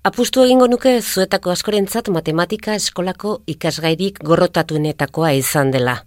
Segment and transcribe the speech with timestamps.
[0.00, 5.98] Apustu egingo nuke zuetako askorentzat matematika eskolako ikasgairik gorrotatuenetakoa izan dela.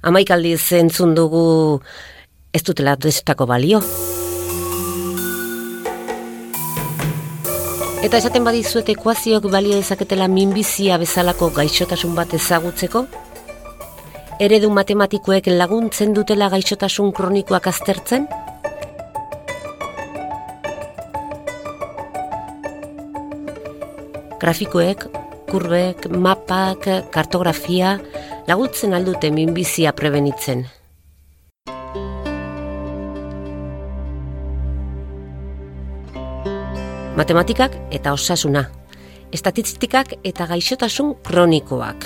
[0.00, 1.42] Amaikaldi zentzun dugu
[2.56, 3.82] ez dutela destako balio.
[8.08, 13.04] Eta esaten badizuet ekuaziok balio ezaketela minbizia bezalako gaixotasun bat ezagutzeko?
[14.40, 18.30] Eredu matematikoek laguntzen dutela gaixotasun kronikoak aztertzen?
[24.40, 25.06] Grafikoek,
[25.50, 27.96] kurbek, mapak, kartografia,
[28.48, 30.66] lagutzen aldute minbizia prebenitzen.
[37.16, 38.66] Matematikak eta osasuna,
[39.32, 42.04] estatistikak eta gaixotasun kronikoak.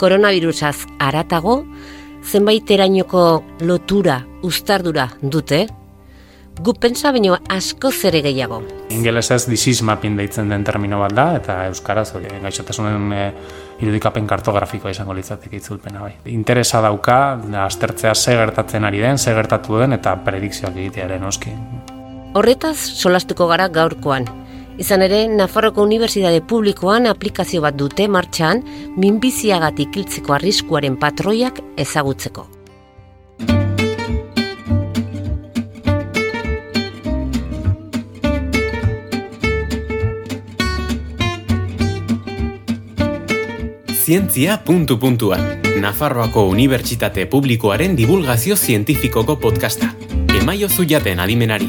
[0.00, 1.58] Koronavirusaz aratago,
[2.24, 5.66] zenbait erainoko lotura, ustardura dute,
[6.60, 8.60] gu pentsa baino asko zere gehiago.
[8.92, 13.22] Ingelesez disease mapping deitzen den termino bat da, eta euskaraz hori gaixotasunen e,
[13.80, 16.12] irudikapen kartografikoa izango litzateke itzulpena bai.
[16.34, 21.54] Interesa dauka, aztertzea ze gertatzen ari den, ze gertatu den, eta predikzioak egitearen oski.
[22.34, 24.28] Horretaz, solastuko gara gaurkoan.
[24.80, 28.62] Izan ere, Nafarroko Unibertsitate Publikoan aplikazio bat dute martxan,
[28.96, 32.59] minbiziagatik hiltzeko arriskuaren patroiak ezagutzeko.
[44.10, 45.62] Zientzia puntu puntuan.
[45.78, 49.92] Nafarroako Unibertsitate Publikoaren divulgazio zientifikoko podcasta.
[50.34, 51.68] Emaio zuiaten adimenari.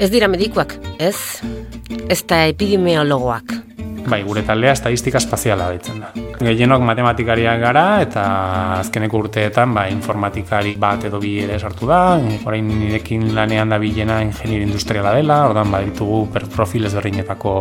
[0.00, 1.14] Ez dira medikoak, ez?
[2.10, 3.54] Ez da epidemiologoak.
[4.10, 6.25] Bai, gure taldea estadistika espaziala ditzen da.
[6.36, 8.22] Gehienok matematikariak gara eta
[8.82, 12.18] azkeneko urteetan ba, informatikari bat edo bi ere sartu da.
[12.44, 17.54] Orain nirekin lanean da bilena ingeniero industriala dela, ordan ba, ditugu per profil ezberdinetako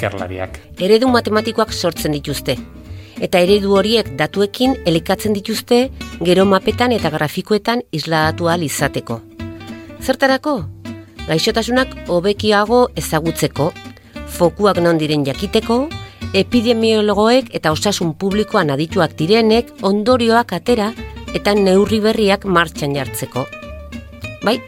[0.00, 0.60] kerlariak.
[0.78, 2.58] Eredu matematikoak sortzen dituzte.
[3.20, 5.90] Eta eredu horiek datuekin elikatzen dituzte
[6.24, 9.20] gero mapetan eta grafikoetan isladatu izateko.
[10.00, 10.64] Zertarako?
[11.28, 13.72] Gaixotasunak hobekiago ezagutzeko
[14.30, 15.88] fokuak non diren jakiteko,
[16.34, 20.92] epidemiologoek eta osasun publikoan adituak direnek ondorioak atera
[21.34, 23.46] eta neurri berriak martxan jartzeko.
[24.44, 24.60] Bai,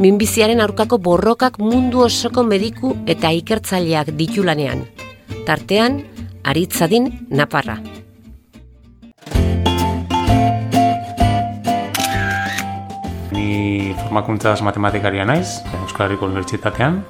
[0.00, 4.86] minbiziaren aurkako borrokak mundu osoko mediku eta ikertzaileak ditulanean.
[5.46, 6.00] Tartean,
[6.44, 7.76] aritzadin naparra.
[13.30, 17.02] Ni formakuntzaz matematikaria naiz, Euskal Herriko Unibertsitatean,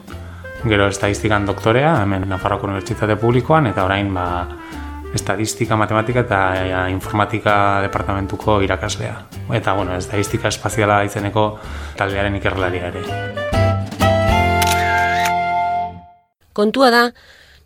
[0.68, 4.26] gero estadistikan doktorea, hemen Nafarroko Unibertsitate Publikoan, eta orain ba,
[5.14, 9.16] estadistika, matematika eta ja, informatika departamentuko irakaslea.
[9.56, 11.58] Eta, bueno, estadistika espaziala izeneko
[11.98, 13.04] taldearen ikerlaria ere.
[16.52, 17.04] Kontua da,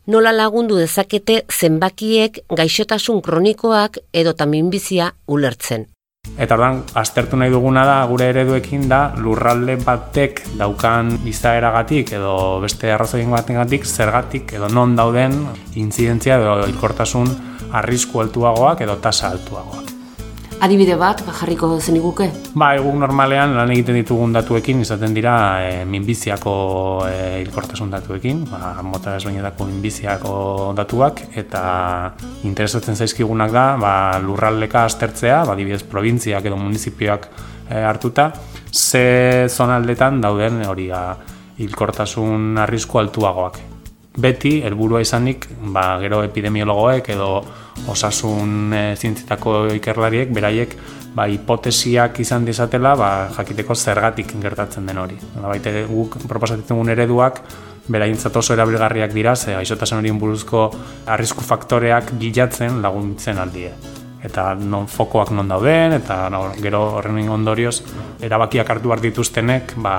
[0.07, 5.89] nola lagundu dezakete zenbakiek gaixotasun kronikoak edo taminbizia ulertzen.
[6.35, 12.35] Eta ordan aztertu nahi duguna da gure ereduekin da lurralde batek daukan izaeragatik edo
[12.65, 15.39] beste arrazoien batengatik zergatik edo non dauden
[15.79, 17.31] intzidentzia edo ilkortasun
[17.73, 19.84] arrisku altuagoak edo tasa altuagoak
[20.61, 22.29] adibide bat jarriko zeniguke?
[22.55, 25.35] Ba, egun normalean lan egiten ditugun datuekin izaten dira
[25.65, 26.55] e, minbiziako
[27.09, 30.37] e, hilkortasun datuekin, ba, mota ezbeinetako minbiziako
[30.77, 31.65] datuak eta
[32.45, 37.29] interesatzen zaizkigunak da ba, lurraldeka aztertzea, ba, dibidez provintziak edo munizipioak
[37.69, 38.31] e, hartuta,
[38.73, 41.05] ze zonaldetan dauden hori ga,
[41.59, 43.61] hilkortasun arrisku altuagoak.
[44.15, 47.31] Beti, helburua izanik, ba, gero epidemiologoek edo
[47.89, 50.77] osasun e, zientzietako ikerlariek beraiek
[51.15, 55.19] ba, hipotesiak izan dizatela ba, jakiteko zergatik gertatzen den hori.
[55.37, 57.43] Ba, baite guk proposatzen ereduak
[57.89, 60.71] beraintzat oso erabilgarriak dira, ze gaixotasun horien buruzko
[61.07, 63.75] arrisku faktoreak bilatzen laguntzen aldie.
[64.25, 67.83] Eta non fokoak non dauden, eta no, gero horren ondorioz,
[68.25, 69.99] erabakiak hartu behar dituztenek, ba,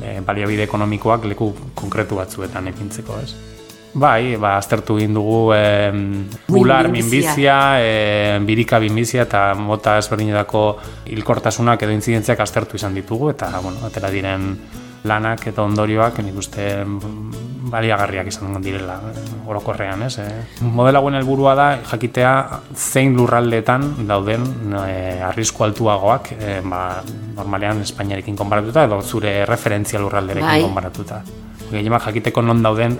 [0.00, 3.59] e, baliabide ekonomikoak leku konkretu batzuetan epintzeko, ez?
[3.92, 5.90] Bai, ba, aztertu egin dugu e,
[6.46, 10.62] bular minbizia, e, birika minbizia eta mota ezberdinetako
[11.10, 14.52] hilkortasunak edo intzidentziak aztertu izan ditugu eta bueno, atera diren
[15.10, 16.68] lanak eta ondorioak nik uste
[17.70, 18.98] baliagarriak izan direla
[19.48, 20.20] orokorrean, ez?
[20.22, 20.28] E.
[20.62, 22.32] Modela guen helburua da jakitea
[22.76, 24.46] zein lurraldetan dauden
[24.84, 26.84] e, arrisku altuagoak, e, ba,
[27.36, 30.62] normalean Espainiarekin konparatuta edo zure referentzia lurralderekin bai.
[30.62, 31.22] konparatuta.
[31.70, 32.98] Gehienak jakiteko non dauden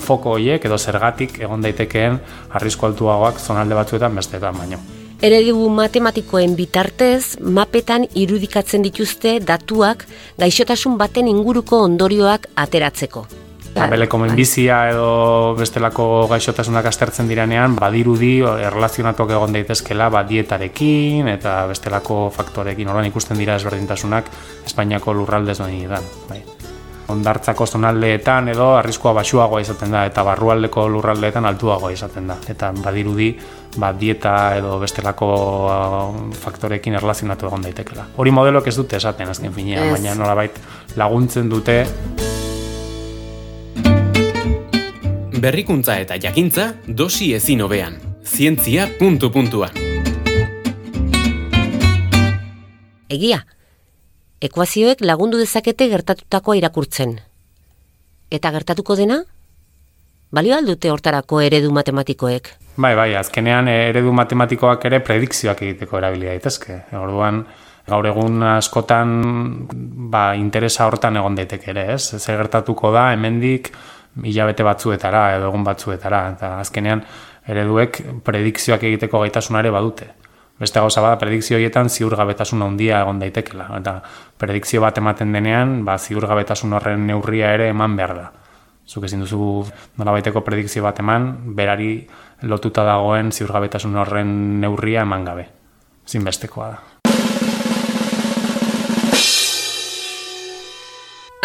[0.00, 2.20] foko horiek edo zergatik egon daitekeen
[2.58, 4.78] arrisku altuagoak zonalde batzuetan besteetan baino.
[5.24, 10.04] Eredu matematikoen bitartez, mapetan irudikatzen dituzte datuak
[10.36, 13.24] gaixotasun baten inguruko ondorioak ateratzeko.
[13.76, 22.26] Abeleko menbizia edo bestelako gaixotasunak astertzen direnean, badirudi erlazionatuak egon daitezkela ba, dietarekin eta bestelako
[22.36, 22.88] faktorekin.
[22.88, 24.32] Horan ikusten dira ezberdintasunak
[24.66, 26.00] Espainiako lurraldez nahi da.
[26.30, 26.55] Bai.
[27.08, 32.36] Ondartzako zonaldeetan edo arriskoa basuagoa izaten da eta barrualdeko lurraldeetan altuagoa izaten da.
[32.50, 33.30] Eta badirudi
[33.78, 35.28] ba, dieta edo bestelako
[35.68, 38.08] uh, faktorekin erlazionatu egon daitekela.
[38.16, 40.58] Hori modelok ez dute esaten azken finean, baina nolabait
[40.96, 41.84] laguntzen dute
[45.36, 47.98] Berrikuntza eta jakintza dosi ezin hobean.
[48.24, 49.70] Zientzia puntu puntuan.
[53.12, 53.44] Egia,
[54.42, 57.16] ekuazioek lagundu dezakete gertatutakoa irakurtzen.
[58.30, 59.22] Eta gertatuko dena?
[60.34, 62.50] Balio aldute hortarako eredu matematikoek?
[62.76, 66.82] Bai, bai, azkenean eredu matematikoak ere predikzioak egiteko erabilia daitezke.
[66.98, 67.44] Orduan,
[67.88, 69.14] gaur egun askotan
[70.12, 72.18] ba, interesa hortan egon daiteke ere, ez?
[72.18, 73.70] Zer gertatuko da, hemendik
[74.24, 77.04] hilabete batzuetara edo egun batzuetara eta azkenean
[77.46, 80.10] ereduek predikzioak egiteko gaitasunare badute.
[80.56, 83.98] Beste gauza bada predikzio horietan ziurgabetasun handia egon daitekela eta
[84.40, 88.26] predikzio bat ematen denean, ba ziurgabetasun horren neurria ere eman behar da.
[88.88, 89.66] Zuk ezin duzu
[89.98, 92.06] nolabaiteko predikzio bat eman, berari
[92.48, 94.32] lotuta dagoen ziurgabetasun horren
[94.62, 95.46] neurria eman gabe.
[96.08, 96.82] Zinbestekoa da.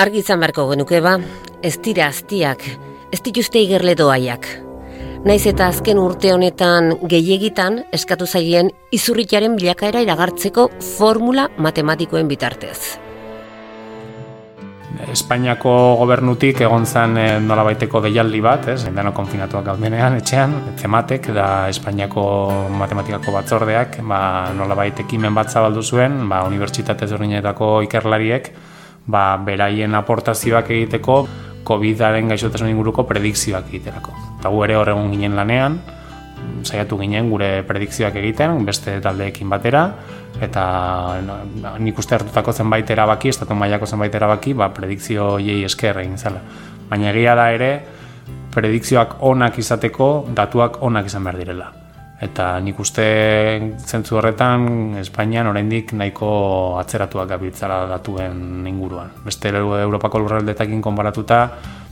[0.01, 1.17] Argi izan beharko genuke ba,
[1.61, 2.63] ez dira aztiak,
[3.11, 4.70] ez dituzte igerle doaiak.
[5.21, 12.97] Naiz eta azken urte honetan gehiagitan eskatu zaien izurritaren bilakaera iragartzeko formula matematikoen bitartez.
[15.13, 21.45] Espainiako gobernutik egon zen e, nolabaiteko deialdi bat, ez, deno konfinatuak gaudenean, etxean, tematek da
[21.69, 22.25] Espainiako
[22.81, 24.23] matematikako batzordeak, ba,
[24.57, 28.49] nolabait ekimen bat zabaldu zuen, ba, unibertsitatez horrenetako ikerlariek,
[29.05, 31.21] ba, beraien aportazioak egiteko
[31.67, 34.13] COVID-aren gaixotasun inguruko predikzioak egiterako.
[34.39, 35.79] Eta gu ere horregun ginen lanean,
[36.63, 39.83] saiatu ginen gure predikzioak egiten, beste taldeekin batera,
[40.41, 40.63] eta
[41.25, 41.37] no,
[41.79, 46.41] nik uste hartutako zenbait erabaki, estatu mailako zenbait erabaki, ba, predikzio jei esker egin zela.
[46.89, 47.71] Baina egia da ere,
[48.51, 51.71] predikzioak onak izateko, datuak onak izan behar direla.
[52.21, 53.03] Eta nik uste
[53.81, 56.27] zentzu horretan Espainian oraindik nahiko
[56.77, 59.09] atzeratuak gabiltzara datuen inguruan.
[59.25, 61.41] Beste Europako lurraldetakin konparatuta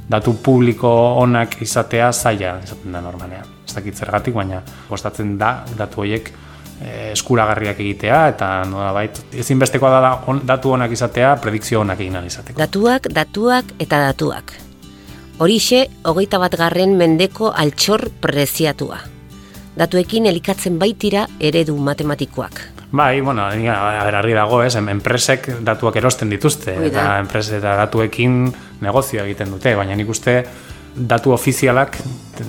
[0.09, 0.91] datu publiko
[1.23, 3.49] onak izatea zaila izaten da normalean.
[3.65, 10.15] Ez dakit zergatik, baina gostatzen da datu horiek eh, eskuragarriak egitea eta nolabait ezinbestekoa da
[10.29, 12.57] on, datu onak izatea predikzio onak egin izateko.
[12.61, 14.59] Datuak, datuak eta datuak.
[15.39, 18.99] Horixe, hogeita bat garren mendeko altxor preziatua
[19.79, 22.61] datuekin elikatzen baitira eredu matematikoak.
[22.91, 28.41] Bai, bueno, agerarri dago, ez, enpresek datuak erosten dituzte, eta enprese eta datuekin
[28.81, 30.41] negozio egiten dute, baina nik uste
[30.95, 31.99] datu ofizialak,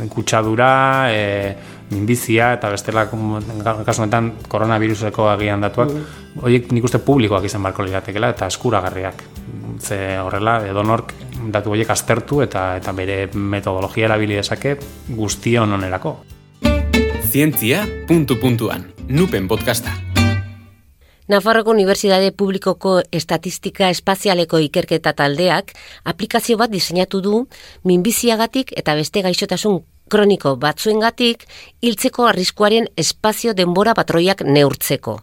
[0.09, 0.71] kutsadura,
[1.13, 1.53] e,
[1.91, 3.05] minbizia eta bestela
[3.85, 6.41] kasunetan koronaviruseko agian datuak, mm.
[6.41, 9.23] horiek nik uste publikoak izan barko liratekela eta eskuragarriak.
[9.81, 11.15] Ze horrela, edonork
[11.53, 14.79] datu horiek aztertu eta eta bere metodologia erabili dezake
[15.17, 16.19] guztion onerako
[17.31, 19.93] zientzia puntu puntuan, nupen podcasta.
[21.29, 25.71] Nafarroko Unibertsitate Publikoko Estatistika Espazialeko Ikerketa Taldeak
[26.05, 27.47] aplikazio bat diseinatu du
[27.85, 29.79] minbiziagatik eta beste gaixotasun
[30.11, 31.47] kroniko batzuengatik
[31.83, 35.21] hiltzeko arriskuaren espazio denbora patroiak neurtzeko.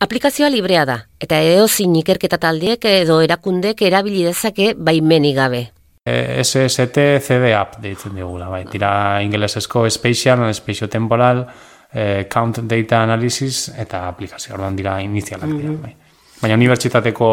[0.00, 5.62] Aplikazioa librea da, eta eozin ikerketa taldeek edo erakundek erabili dezake baimenik gabe.
[6.06, 8.64] SST CD app deitzen digula, bai.
[8.70, 11.44] Tira ingelesezko spatial, spatio temporal,
[11.92, 15.82] eh, count data analysis eta aplikazio, orduan dira inizialak dira, mhm.
[15.82, 15.94] bai.
[16.36, 17.28] Baina unibertsitateko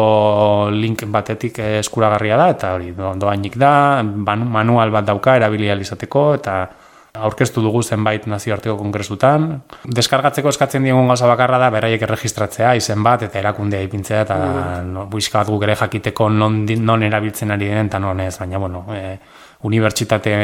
[0.72, 6.54] link batetik eskuragarria da, eta hori doainik da, manual bat dauka erabilia izateko eta
[7.14, 9.46] aurkeztu dugu zenbait nazioarteko kongresutan.
[9.98, 14.88] Deskargatzeko eskatzen diegun gauza bakarra da, beraiek erregistratzea, izen bat, eta erakundea ipintzea, eta mm.
[14.90, 18.84] no, buizka bat guk jakiteko non, non erabiltzen ari den, eta non ez, baina, bueno,
[18.90, 19.14] e,
[19.62, 20.34] unibertsitate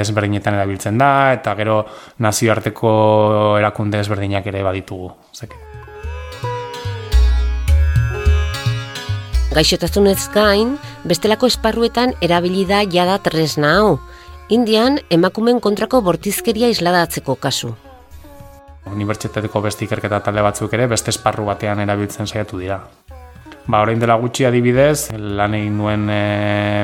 [0.00, 1.82] ezberdinetan erabiltzen da, eta gero
[2.18, 5.12] nazioarteko erakunde ezberdinak ere baditugu.
[5.34, 5.60] Zeke.
[9.54, 13.98] Gaixotasunez gain, bestelako esparruetan erabili da jada tresna hau,
[14.52, 17.70] Indian emakumen kontrako bortizkeria isladatzeko kasu.
[18.92, 22.82] Unibertsitateko beste ikerketa talde batzuk ere beste esparru batean erabiltzen saiatu dira.
[23.64, 26.18] Ba, orain dela gutxi adibidez, lan egin nuen e,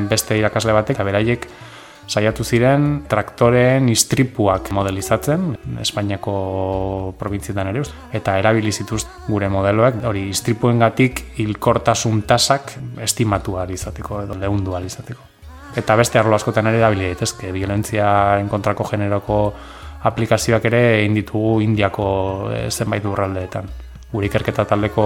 [0.09, 1.45] beste irakasle batek, beraiek
[2.09, 5.51] saiatu ziren traktoreen istripuak modelizatzen
[5.85, 7.85] Espainiako provintzietan ere
[8.17, 12.73] eta erabili zituz gure modeloak hori istripuengatik hilkortasun tasak
[13.05, 15.30] estimatu izateko edo leundu izateko.
[15.77, 19.37] Eta beste arlo askotan ere erabili daitezke violentzia kontrako generoko
[20.03, 22.07] aplikazioak ere egin ditugu Indiako
[22.51, 23.69] e, zenbait urraldeetan.
[24.11, 25.05] Gure ikerketa taldeko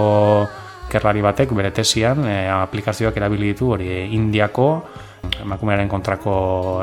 [0.88, 4.68] kerlari batek bere tesian e, aplikazioak erabili ditu hori Indiako
[5.42, 6.37] emakumearen kontrako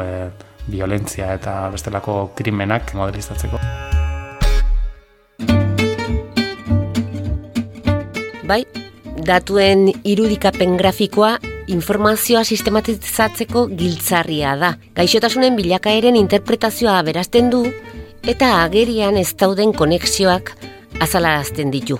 [0.03, 0.29] e,
[0.67, 3.57] violentzia eta bestelako krimenak modelizatzeko.
[8.45, 8.65] Bai,
[9.25, 11.37] datuen irudikapen grafikoa
[11.71, 14.75] informazioa sistematizatzeko giltzarria da.
[14.97, 17.63] Gaixotasunen bilakaeren interpretazioa berazten du
[18.27, 20.53] eta agerian ez dauden konexioak
[21.01, 21.97] azalarazten ditu.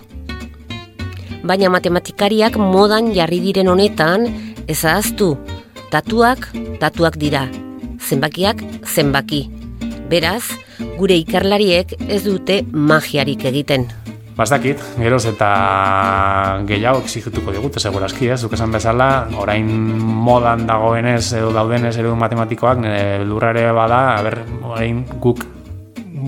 [1.42, 4.28] Baina matematikariak modan jarri diren honetan
[4.70, 5.34] ezaztu
[5.92, 6.46] Datuak,
[6.80, 7.50] datuak dira.
[8.00, 9.42] Zenbakiak, zenbaki.
[10.08, 10.46] Beraz,
[10.96, 13.90] gure ikerlariek ez dute magiarik egiten.
[14.38, 15.48] Bazdakit, geroz eta
[16.68, 18.40] gehiago exigituko digute, segurazki, ez?
[18.42, 19.68] Duk esan bezala, orain
[20.26, 25.44] modan dagoenez edo daudenez edo matematikoak, nire lurrare bada, haber, orain guk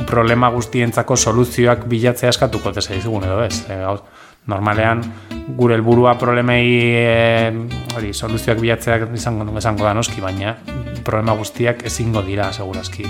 [0.09, 3.63] problema guztientzako soluzioak bilatzea eskatuko tesa izugun edo ez.
[3.71, 3.79] E,
[4.47, 5.01] normalean
[5.55, 6.67] gure helburua problemei
[6.99, 7.07] e,
[7.95, 10.57] hori soluzioak bilatzeak izango izango da noski baina
[11.03, 13.07] problema guztiak ezingo dira segurazki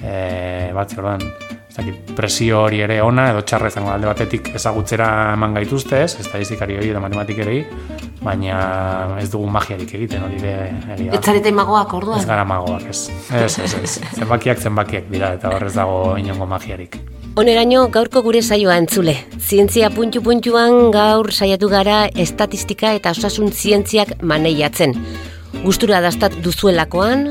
[0.00, 6.02] eh bat ordan presio hori ere ona edo txarra izango alde batetik ezagutzera eman gaituzte
[6.04, 7.64] ez estadistikari hori eta matematikerei
[8.22, 10.54] baina ez dugu magiarik egiten hori be
[10.96, 14.00] egia Ez zarete magoak orduan Ez gara magoak ez ez ez, ez.
[14.20, 16.98] zenbakiak zenbakiak dira eta horrez dago inongo magiarik
[17.38, 19.14] Oneraino gaurko gure saioa entzule.
[19.38, 24.96] Zientzia puntu puntuan gaur saiatu gara estatistika eta osasun zientziak maneiatzen.
[25.62, 27.28] Gustura dastat duzuelakoan,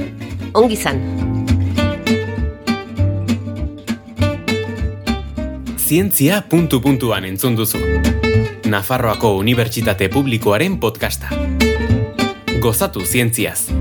[0.56, 1.29] ongi zan.
[5.90, 7.80] Zientzia puntu puntuan entzun duzu.
[8.70, 11.34] Nafarroako Unibertsitate Publikoaren podcasta.
[12.62, 13.79] Gozatu zientziaz.